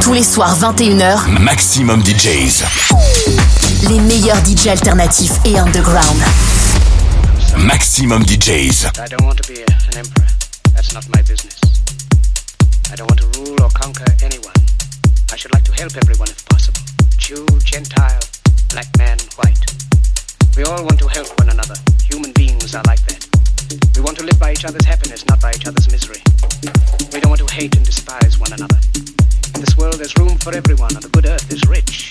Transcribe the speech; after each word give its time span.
Tous 0.00 0.12
les 0.14 0.22
soirs 0.22 0.56
21h, 0.58 1.28
Maximum 1.40 2.02
DJs. 2.02 2.64
les 3.88 4.00
meilleurs 4.00 4.38
DJ 4.44 4.68
alternatifs 4.68 5.32
et 5.44 5.58
underground. 5.58 6.16
Maximum 7.58 8.22
DJs. 8.22 8.86
I 8.98 9.08
don't 9.08 9.24
want 9.24 9.36
to 9.42 9.52
be 9.52 9.60
an 9.60 9.96
emperor. 9.98 10.26
That's 10.74 10.92
not 10.94 11.04
my 11.14 11.22
business. 11.22 11.56
I 12.92 12.96
don't 12.96 13.08
want 13.10 13.20
to 13.20 13.40
rule 13.40 13.56
or 13.62 13.70
conquer 13.70 14.06
anyone. 14.22 14.54
I 15.32 15.36
should 15.36 15.52
like 15.52 15.64
to 15.64 15.72
help 15.72 15.94
everyone 15.96 16.28
if 16.28 16.44
possible. 16.46 16.80
Jew, 17.18 17.46
Gentile, 17.64 18.20
black 18.70 18.86
man, 18.98 19.18
white. 19.36 19.58
We 20.56 20.64
all 20.64 20.82
want 20.84 20.98
to 21.00 21.08
help 21.08 21.28
one 21.38 21.50
another. 21.50 21.74
Human 22.10 22.32
beings 22.32 22.74
are 22.74 22.82
like 22.86 23.00
that. 23.06 23.37
We 23.94 24.02
want 24.02 24.16
to 24.18 24.24
live 24.24 24.38
by 24.38 24.52
each 24.52 24.64
other's 24.64 24.84
happiness, 24.84 25.26
not 25.26 25.40
by 25.40 25.52
each 25.52 25.66
other's 25.66 25.90
misery. 25.90 26.22
We 27.12 27.20
don't 27.20 27.30
want 27.30 27.46
to 27.46 27.54
hate 27.54 27.76
and 27.76 27.84
despise 27.84 28.38
one 28.38 28.52
another. 28.52 28.78
In 29.54 29.60
this 29.60 29.76
world, 29.76 29.94
there's 29.94 30.16
room 30.18 30.38
for 30.38 30.54
everyone, 30.54 30.94
and 30.94 31.02
the 31.02 31.08
good 31.10 31.26
earth 31.26 31.50
is 31.52 31.62
rich 31.68 32.10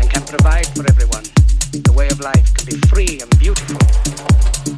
and 0.00 0.08
can 0.10 0.22
provide 0.22 0.66
for 0.68 0.86
everyone. 0.88 1.24
The 1.72 1.92
way 1.92 2.08
of 2.08 2.20
life 2.20 2.54
can 2.54 2.66
be 2.66 2.78
free 2.88 3.20
and 3.20 3.30
beautiful. 3.38 4.77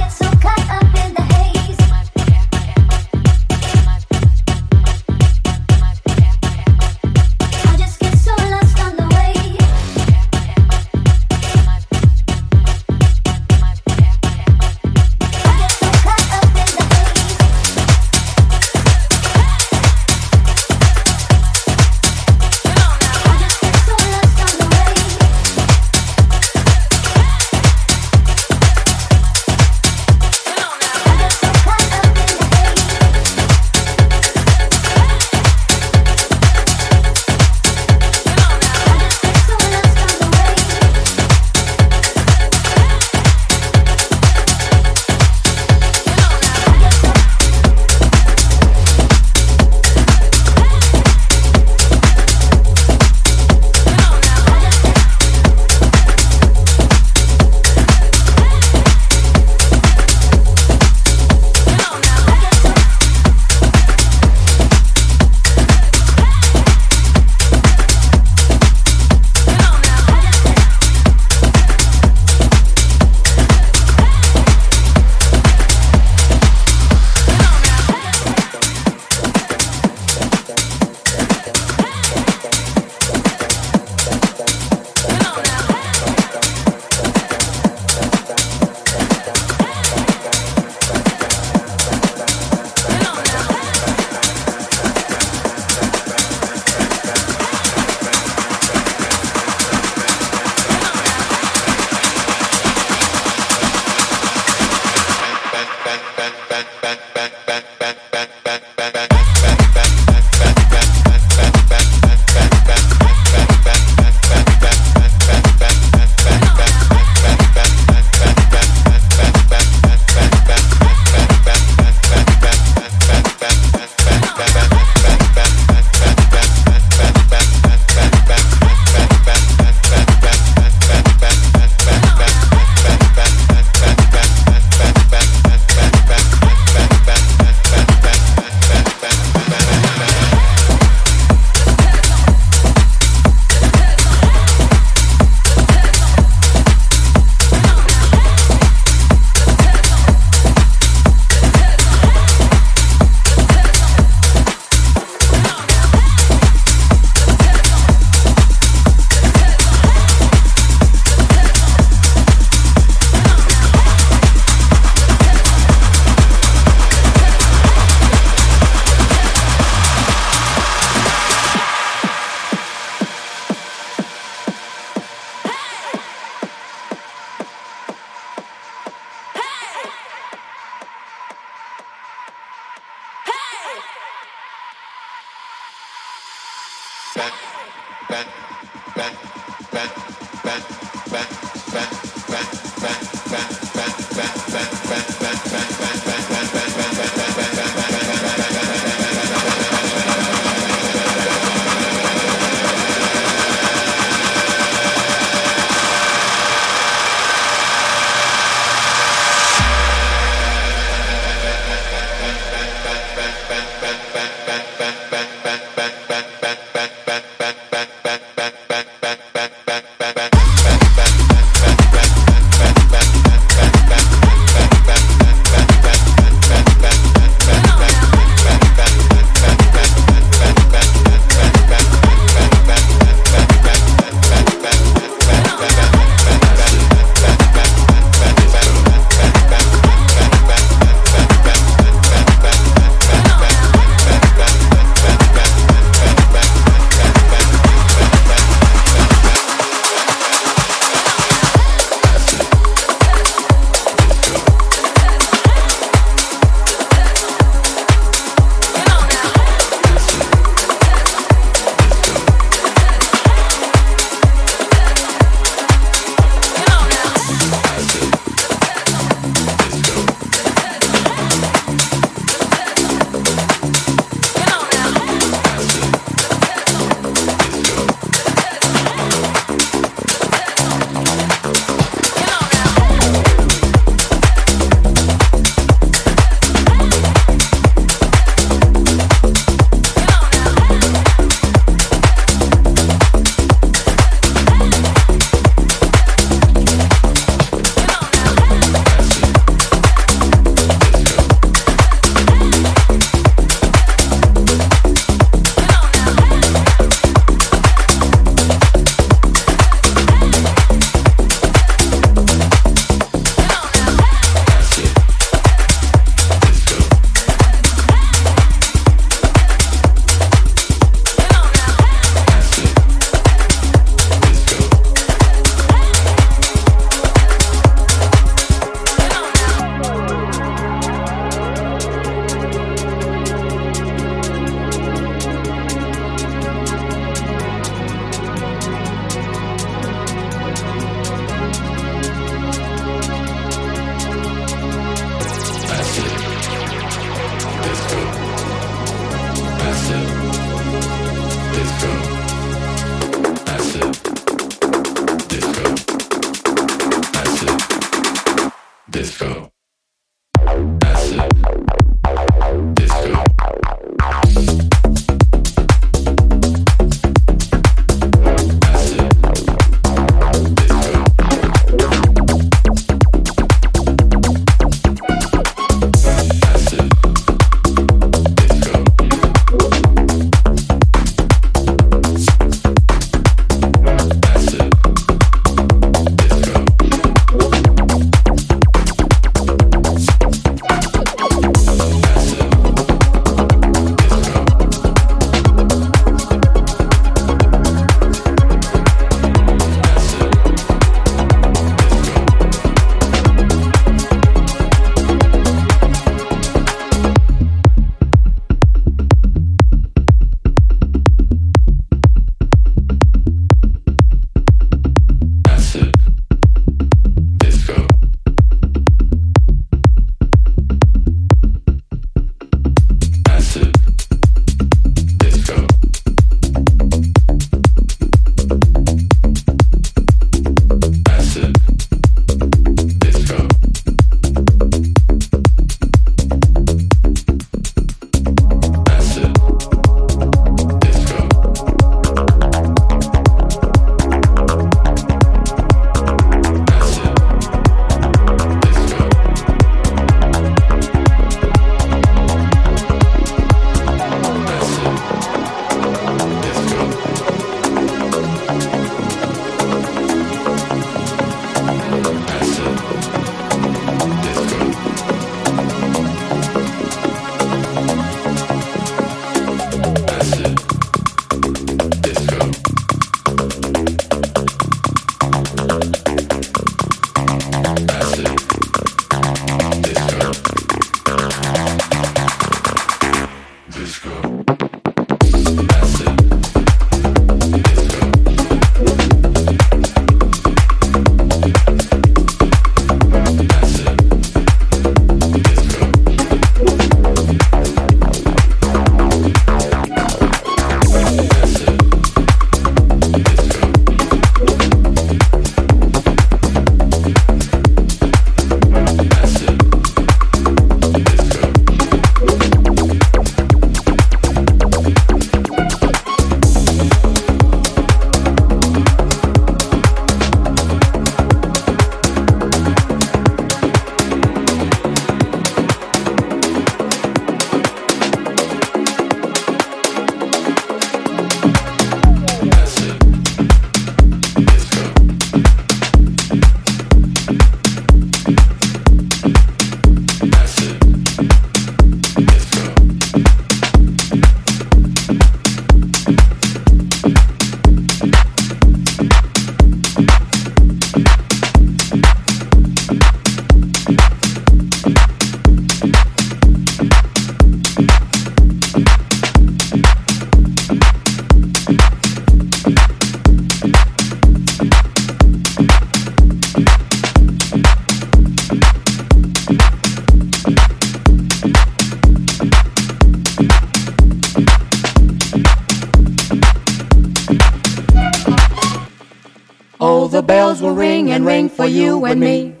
Oh, 579.93 580.07
the 580.07 580.23
bells 580.23 580.61
will 580.61 580.73
ring 580.73 581.11
and 581.11 581.25
ring 581.25 581.49
for 581.49 581.65
you 581.65 582.05
and 582.05 582.17
me. 582.17 582.60